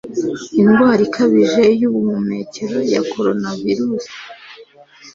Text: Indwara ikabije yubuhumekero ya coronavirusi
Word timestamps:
Indwara 0.61 1.01
ikabije 1.07 1.63
yubuhumekero 1.81 2.77
ya 2.93 3.01
coronavirusi 3.11 4.13